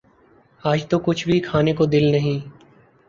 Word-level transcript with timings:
آج 0.63 0.85
تو 0.89 0.99
کچھ 0.99 1.25
بھی 1.27 1.39
کھانے 1.39 1.73
کو 1.73 1.85
دل 1.85 2.11
نہیں 2.11 2.39